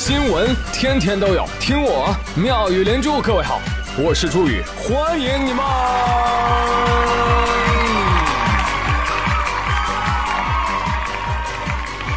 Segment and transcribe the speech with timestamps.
[0.00, 3.20] 新闻天天都有，听我妙语连珠。
[3.20, 3.60] 各位好，
[3.98, 5.62] 我是朱宇，欢迎你们！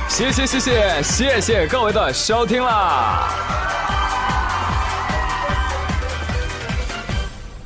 [0.08, 3.28] 谢谢谢谢谢谢各位的收听啦！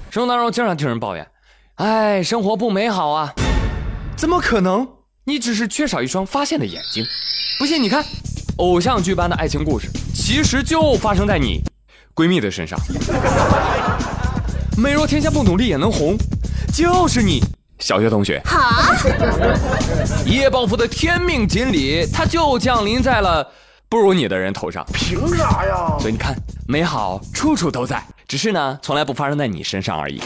[0.10, 1.28] 生活当中经常听人抱怨，
[1.76, 3.32] 哎，生活不美好啊！
[4.16, 4.88] 怎么可能？
[5.26, 7.06] 你只是缺少一双发现的眼睛。
[7.60, 8.04] 不信你看，
[8.58, 9.88] 偶像剧般的爱情故事，
[10.18, 11.62] 其实就发生在你
[12.16, 12.78] 闺蜜的身上。
[14.76, 16.18] 美若天下不努力也能红，
[16.74, 17.40] 就是你
[17.78, 18.42] 小学同学。
[18.44, 18.92] 好，
[20.26, 23.48] 一夜暴富的天命锦鲤，它就降临在了
[23.88, 24.84] 不如你的人头上。
[24.92, 25.96] 凭啥呀？
[26.00, 26.36] 所以你看，
[26.68, 30.20] 美好处处都在，只是呢，从来不发生在你身上而已。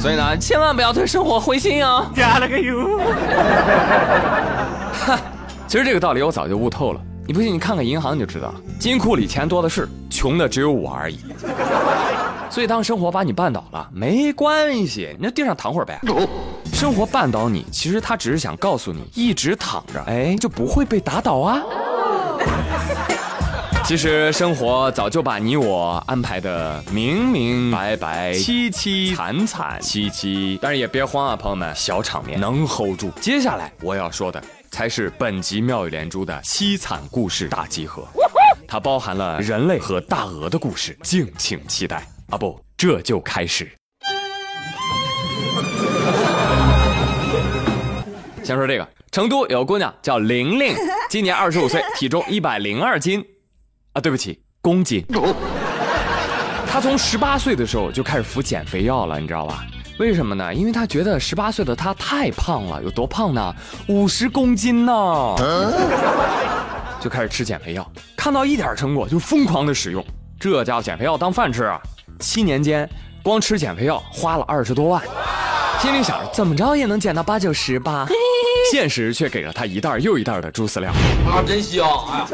[0.00, 2.06] 所以呢，千万不要对生活灰心哦！
[2.14, 3.00] 加了个油。
[5.06, 5.18] 哈，
[5.68, 7.00] 其实这个道理我早就悟透了。
[7.28, 8.54] 你不信，你看看银行你就知道了。
[8.78, 11.18] 金库里钱多的是，穷的只有我而已。
[12.50, 16.00] 所以当生活把你绊倒了，没关系，你就地上躺会儿呗。
[16.72, 21.62] 生活绊倒你，其实他只是想告诉你，一直躺着，哎，就不会被打倒啊。
[23.84, 33.10] 其实生活早就把你我安排的明明白白、凄凄惨惨戚戚，但是也别慌啊，朋友们，小场面能 hold 住。
[33.20, 34.42] 接下来我要说的
[34.76, 38.06] 才是本集妙语连珠的凄惨故事大集合，
[38.68, 42.36] 它包含了人类和大鹅的故事，敬请期待啊！
[42.36, 43.66] 不，这就开始。
[48.42, 50.74] 先说这个，成都有个姑娘叫玲玲，
[51.08, 53.24] 今年二十五岁，体重一百零二斤。
[53.94, 55.02] 啊，对不起，公斤。
[56.66, 59.64] 她从十八岁的时候就开始服减肥药了，你知道吧？
[59.98, 60.52] 为什么呢？
[60.52, 63.54] 因为他觉得十八岁的他太胖了，有多胖呢？
[63.88, 64.92] 五十公斤呢，
[67.00, 67.90] 就开始吃减肥药。
[68.14, 70.04] 看到一点成果就疯狂的使用，
[70.38, 71.80] 这家伙减肥药当饭吃啊！
[72.18, 72.88] 七年间，
[73.22, 75.02] 光吃减肥药花了二十多万，
[75.80, 78.06] 心里想着怎么着也能减到八九十吧。
[78.70, 80.90] 现实却给了他一袋又一袋的猪饲料，
[81.26, 81.88] 啊，真香！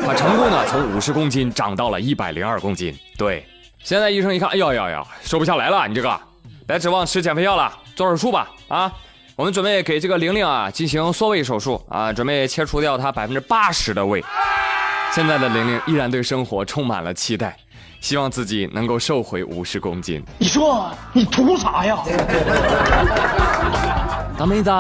[0.05, 2.97] 他成功的从五十公斤长到了一百零二公斤。
[3.17, 3.47] 对，
[3.85, 6.19] 现在医生一看，哎呀呀呀，瘦不下来了，你这个，
[6.67, 8.49] 别指望吃减肥药了，做手术吧。
[8.69, 8.93] 啊，
[9.37, 14.25] 我们准备给这个玲玲啊进行缩胃手术啊，准备切除掉她百分之八十的胃。
[15.13, 17.57] 现在的玲玲依然对生活充满了期待，
[18.01, 20.25] 希望自己能够瘦回五十公斤。
[20.39, 21.99] 你说你图啥呀？
[24.39, 24.71] 大妹子，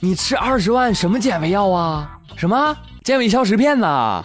[0.00, 2.10] 你吃二十万什么减肥药啊？
[2.36, 4.20] 什么健胃消食片呢？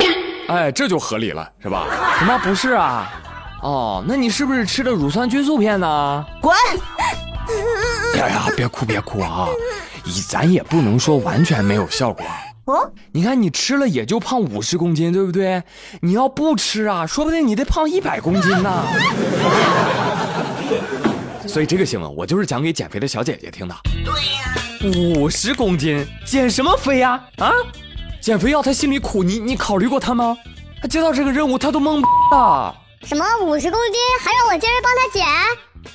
[0.49, 1.85] 哎，这就合理了，是吧？
[2.19, 3.09] 什么不是啊？
[3.65, 6.23] 哦，那你是不是吃的乳酸菌素片呢？
[6.39, 6.55] 滚！
[8.21, 9.47] 哎呀，别哭别哭啊！
[10.29, 12.23] 咱也不能说完全没有效果。
[12.65, 15.63] 哦，你看你吃了也就胖五十公斤，对不对？
[16.01, 18.83] 你要不吃啊，说不定你得胖一百公斤呢。
[21.47, 23.75] 所以这个新闻我就是讲给减肥的小姐姐听的。
[24.03, 24.95] 对呀。
[24.95, 27.19] 五十公斤减什么肥呀？
[27.37, 27.51] 啊，
[28.21, 30.37] 减肥药她心里苦，你你考虑过她吗？
[30.79, 31.99] 她接到这个任务她都懵
[32.31, 32.75] 了。
[33.03, 35.25] 什么五十公斤还让我今儿帮他减？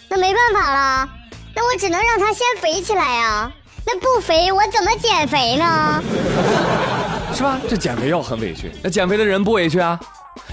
[0.09, 1.09] 那没办法了，
[1.55, 3.50] 那我只能让他先肥起来呀。
[3.87, 6.03] 那不肥我怎么减肥呢？
[7.34, 7.59] 是吧？
[7.69, 9.99] 这减肥药很委屈，那减肥的人不委屈啊？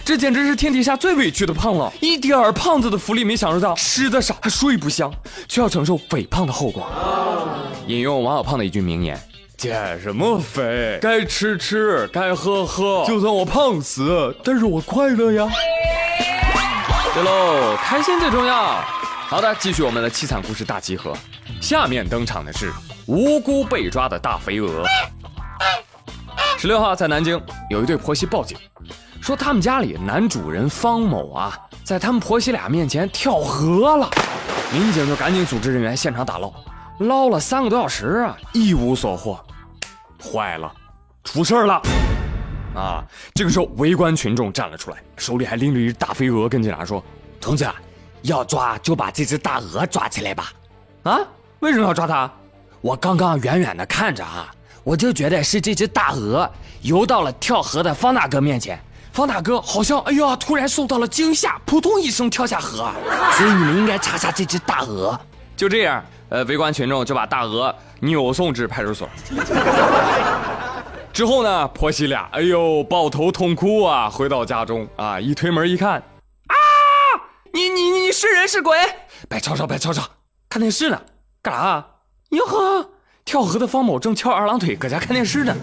[0.04, 5.12] 这简直是天底下最委屈的胖了，一点儿胖子的福利没享受到，吃的少还睡不香，
[5.48, 6.88] 却要承受肥胖的后果。
[7.86, 9.20] 引用王小胖的一句名言
[9.58, 10.98] ：“减什么肥？
[11.02, 13.06] 该吃吃，该喝喝。
[13.06, 15.48] 就算我胖死，但是我快乐呀。”
[17.18, 18.80] 对喽，开心最重要。
[19.28, 21.18] 好的，继续我们的凄惨故事大集合。
[21.60, 22.72] 下面登场的是
[23.08, 24.86] 无辜被抓的大肥鹅。
[26.60, 27.42] 十六号在南京，
[27.72, 28.56] 有一对婆媳报警，
[29.20, 34.08] 说他们家里男主人方某啊，在他们婆媳俩面前跳河了。
[34.72, 36.54] 民警就赶紧组织人员现场打捞。
[37.00, 39.44] 捞了三个多小时啊，一无所获，
[40.24, 40.72] 坏了，
[41.24, 41.82] 出事儿了！
[42.78, 43.04] 啊，
[43.34, 47.04] 这个时候围观群众站了出来，手里还拎着一只大飞蛾，跟警察说
[47.42, 47.68] ：“同志，
[48.22, 50.52] 要抓就把这只大鹅抓起来吧！”
[51.02, 51.18] 啊，
[51.60, 52.32] 为什么要抓它？
[52.82, 54.54] 我刚刚远远的看着啊，
[54.84, 56.48] 我就觉得是这只大鹅
[56.84, 58.80] 游到了跳河的方大哥面前，
[59.12, 62.92] 方大哥好像哎呀突然受到了惊吓，扑通一声跳下河，
[63.34, 65.20] 所以你们应该查查这只大鹅。
[65.56, 66.06] 就这样。
[66.30, 69.10] 呃，围观群众就把大鹅扭送至派出所。
[71.18, 76.56] 之后呢，婆媳俩哎呦抱头痛哭啊，回到家中啊，一推门一看，啊，
[77.52, 78.78] 你你你是人是鬼？
[79.28, 80.04] 别吵吵，别吵吵，
[80.48, 81.02] 看电视呢，
[81.42, 81.84] 干啥？
[82.30, 82.92] 哟呵，
[83.26, 85.56] 跳河的方某正翘二郎腿搁家看电视呢。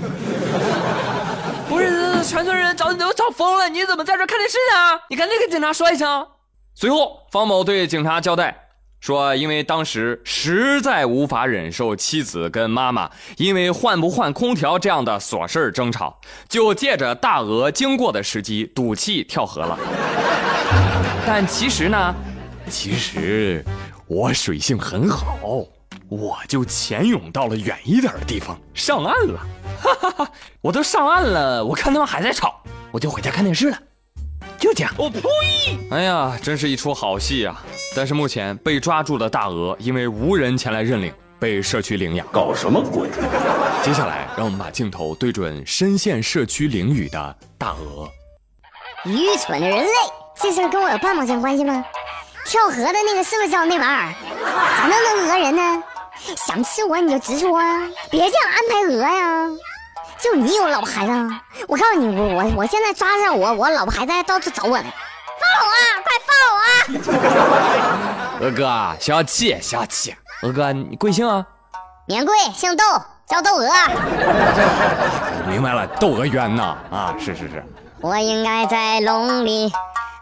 [1.71, 5.01] 不是，全村人找你都找疯了，你怎么在这看电视呢？
[5.09, 6.27] 你赶紧跟警察说一声。
[6.75, 8.64] 随后，方某对警察交代
[9.05, 16.19] 说，因为当时实在无法忍受妻子跟妈妈因为换不换空调这样的琐事争吵，
[16.49, 19.79] 就借着大鹅经过的时机赌气跳河了。
[21.27, 22.15] 但其实呢，
[22.71, 23.63] 其实
[24.07, 25.67] 我水性很好，
[26.09, 29.39] 我就潜泳到了远一点的地方上岸了。
[29.83, 30.31] 哈哈哈！
[30.63, 33.79] 我都上岸了，我看他们还在吵，我就回家看电视了。
[34.65, 34.91] 就这样。
[34.97, 35.21] 我呸！
[35.91, 37.63] 哎呀，真是一出好戏啊！
[37.95, 42.27] 但是目前被抓住的大鹅因为无人前来认领，被社区领养。
[42.33, 43.11] 搞什么鬼？
[43.83, 48.09] 接下来，让我们把镜头对准深陷社区囹圄的大鹅。
[49.05, 49.93] 愚蠢的人类，
[50.41, 51.85] 这事儿跟我有半毛钱关系吗？
[52.47, 54.15] 跳河的那个是不是叫那玩意儿？
[54.79, 55.83] 咋那么讹人呢？
[56.47, 59.51] 想吃我你就直说啊，别这样安排讹呀！
[60.25, 61.29] 就你有老婆孩子啊，
[61.69, 64.87] 我告诉你，我我我现在抓上我，我老婆孩子还到处找我呢，
[65.39, 66.57] 放我啊，快放我
[67.85, 68.39] 啊！
[68.41, 71.45] 鹅哥，小气小气，鹅哥你贵姓啊？
[72.07, 72.83] 免贵，姓窦，
[73.29, 73.69] 叫窦娥。
[75.47, 77.15] 明白了，窦娥冤呐啊！
[77.19, 77.63] 是是是，
[78.01, 79.71] 我应该在笼里，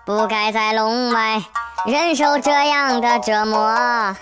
[0.05, 1.41] 不该在笼外，
[1.87, 4.17] 忍受这样的折磨。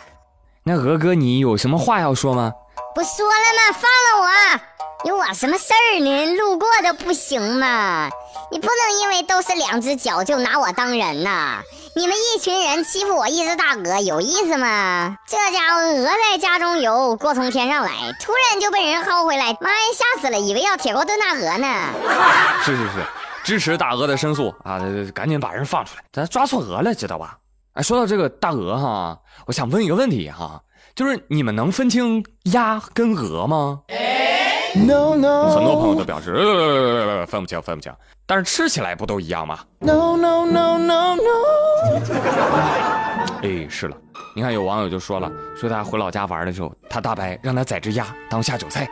[0.65, 2.53] 那鹅哥，你有什么话要说吗？
[2.95, 3.73] 不说了吗？
[3.73, 4.61] 放了我！
[5.07, 6.27] 有我什么事儿呢？
[6.37, 8.11] 路过的不行吗？
[8.53, 11.63] 你不能因为都是两只脚就拿我当人呐！
[11.97, 15.17] 你们一群人欺负我一只大鹅，有意思吗？
[15.27, 21.67] 这家伙鹅在家中游，锅从天上来，突然就被人薅回来，妈呀，吓死了，以为要铁锅炖大鹅呢！
[22.63, 23.07] 是是是，
[23.43, 24.79] 支持大鹅的申诉啊！
[25.15, 27.39] 赶紧把人放出来，咱抓错鹅了，知道吧？
[27.73, 30.61] 哎，说到这个大鹅哈，我想问一个问题哈，
[30.95, 33.81] 就是你们能分清鸭跟鹅吗
[34.75, 37.93] ？No no，很多朋友都表示呃分不清分不清，
[38.27, 41.21] 但是吃起来不都一样吗？No no no no no。
[43.43, 43.97] 哎，是了，
[44.35, 48.89] 你看有网友就说了，说他回老家玩的时候，他大伯让他宰只鸭当下酒菜，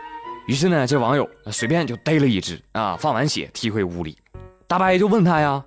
[0.47, 4.19] 于是呢，这网友随便就逮了一只啊，放完血踢回屋里，
[4.67, 5.63] 大伯就问他呀，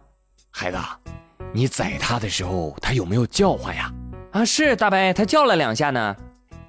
[0.50, 0.78] 孩子，
[1.54, 3.92] 你宰他的时候他有没有叫唤呀？
[4.31, 6.16] 啊，是大伯，他叫了两下呢。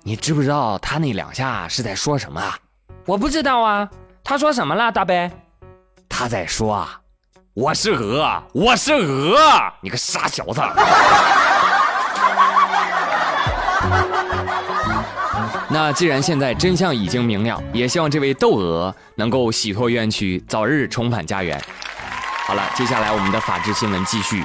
[0.05, 2.59] 你知不知道他那两下是在说什么啊？
[3.05, 3.89] 我不知道啊，
[4.23, 5.29] 他说什么了，大伯？
[6.09, 7.01] 他在说啊，
[7.53, 9.37] 我是鹅，我是鹅，
[9.81, 10.63] 你个傻小子！
[15.69, 21.61] 那既然现在真相已经明了，也希望这位窦娥能够洗脱冤屈，早日重返家园。
[22.47, 24.45] 好了，接下来我们的法治新闻继续。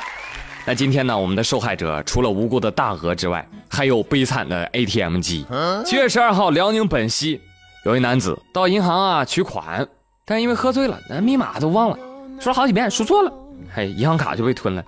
[0.65, 5.45] 那今天呢，我们的受害者除了无辜的大鹅之外，还有悲惨的 ATM 机。
[5.86, 7.39] 七月十二号，辽宁本溪。
[7.88, 9.88] 有一男子到银行啊取款，
[10.25, 11.98] 但因为喝醉了，那密码都忘了，
[12.38, 13.31] 说了好几遍，输错了，
[13.74, 14.84] 嘿，银行卡就被吞了。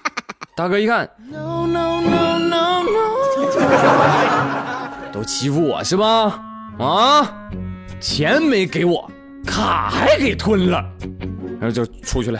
[0.54, 1.08] 大哥一看，
[5.10, 6.44] 都欺负我是吧？
[6.78, 7.26] 啊，
[7.98, 9.10] 钱没给我，
[9.46, 10.84] 卡还给吞了，
[11.58, 12.38] 然后就出去了，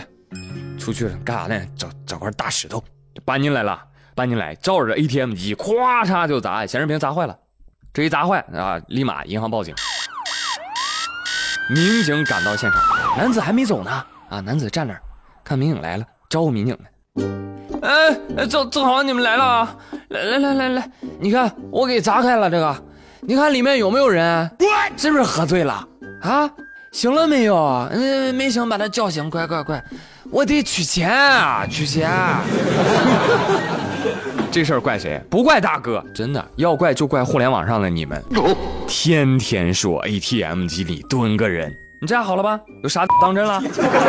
[0.77, 1.65] 出去了干啥呢？
[1.75, 2.77] 找找块大石头
[3.15, 3.81] 就搬进来了，
[4.13, 7.35] 搬进来照着 ATM 机，咵嚓就砸，显示屏砸坏了，
[7.91, 9.73] 这一砸坏啊，立马银行报警。
[11.73, 12.79] 民警赶到现场，
[13.17, 13.91] 男子还没走呢。
[14.29, 15.01] 啊，男子站那儿，
[15.43, 17.81] 看民警来了，招呼民警们。
[17.81, 19.75] 哎，正正好你们来了啊！
[20.09, 20.89] 来来来来来，
[21.19, 22.75] 你看我给砸开了这个，
[23.21, 24.49] 你看里面有没有人？
[24.95, 25.85] 是不是喝醉了？
[26.21, 26.49] 啊，
[26.91, 27.55] 醒了没有？
[27.91, 29.83] 嗯，没醒，把他叫醒，快快快！
[30.31, 32.09] 我得取钱啊，取钱。
[34.53, 35.19] 这事儿怪谁？
[35.31, 38.23] 不怪大哥，真的要怪就怪互联网上的你们，
[38.87, 42.59] 天天说 ATM 机里蹲个人，你这样好了吧？
[42.83, 43.59] 有啥当真了？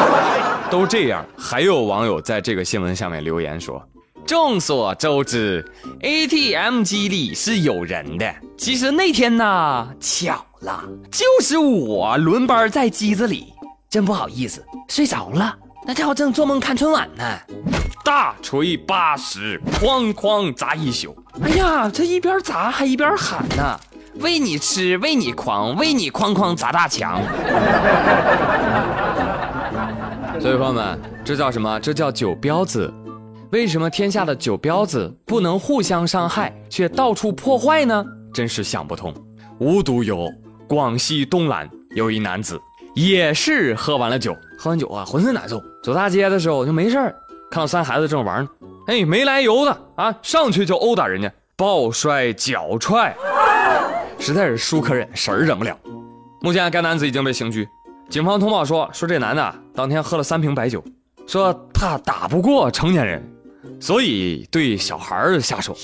[0.70, 3.82] 都这样，还有网友在这个新闻下面留言说：
[4.26, 5.64] 众所周知
[6.02, 8.30] ，ATM 机里是有人的。
[8.58, 13.46] 其实那天呢，巧了，就是我轮班在机子里，
[13.88, 15.56] 真不好意思，睡着了。
[15.86, 17.22] 那家伙正做梦看春晚呢，
[18.02, 21.14] 大锤八十，哐哐砸一宿。
[21.42, 23.78] 哎呀，这一边砸还一边喊呢
[24.20, 27.20] ：“喂你吃，喂你狂，喂你哐哐砸大墙。”
[30.40, 31.78] 所以朋友们，这叫什么？
[31.80, 32.90] 这叫酒标子。
[33.52, 38.02] 为什么天下的酒标子不能互相伤害，却到处破坏呢？
[38.32, 39.14] 真是想不通。
[39.58, 40.32] 无独有，
[40.66, 42.58] 广西东兰有一男子。
[42.94, 45.60] 也是喝完了酒，喝完酒啊，浑身难受。
[45.84, 47.14] 走大街的时候就没事儿，
[47.50, 48.48] 看到三孩子正玩呢，
[48.86, 53.14] 哎，没来由的啊，上去就殴打人家，抱摔脚踹。
[54.18, 55.78] 实在是书可忍，婶儿忍不了。
[56.40, 57.68] 目前该男子已经被刑拘。
[58.08, 60.82] 警方通报说，说这男的当天喝了三瓶白酒，
[61.26, 63.22] 说他打不过成年人，
[63.78, 65.76] 所以对小孩下手。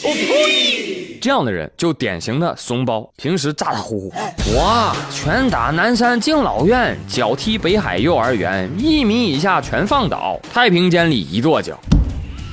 [1.20, 4.12] 这样的人就典型的怂包，平时咋咋呼呼。
[4.54, 11.78] 我拳打南山敬老院，脚踢北海幼儿园，一米以下全放倒，太平间里一跺脚。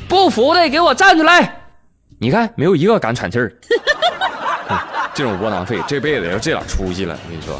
[0.10, 1.62] 不服的给我站出来！
[2.20, 3.54] 你看，没有一个敢喘气儿。
[5.16, 7.58] 这种窝囊废，这辈子要这点出息了，我跟你说，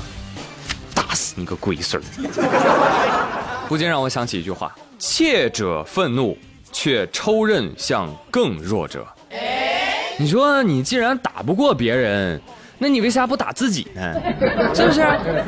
[0.94, 3.68] 打死你个龟孙儿！
[3.70, 6.38] 不禁让我想起一句话：怯者愤怒，
[6.74, 9.08] 却抽刃向更弱者。
[10.20, 12.42] 你说你既然打不过别人，
[12.80, 14.14] 那你为啥不打自己呢？
[14.74, 15.02] 是不是？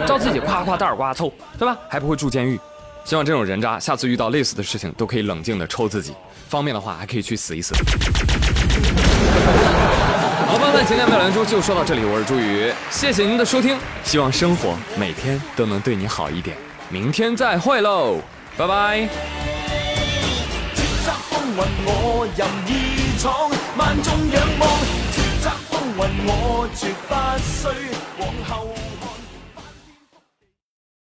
[0.05, 1.75] 照自己夸夸大耳刮凑，对吧？
[1.89, 2.59] 还不会住监狱。
[3.03, 6.13] 希望这种人渣下次遇到类似的事情都可以冷静的抽自己，
[6.47, 7.73] 方便的话还可以去死一死。
[10.45, 16.55] 好吧，朋友们，今天妙兰珠就说到这里，我是朱宇，谢谢您的收听，希望生活每天都能对你好一点，
[16.89, 18.17] 明天再会喽，
[18.55, 19.09] 拜拜。
[20.75, 21.41] 天风
[21.85, 23.49] 我任意闯
[23.89, 24.69] 眼中仰望
[25.11, 28.78] 叱咤风云，我绝不需往后。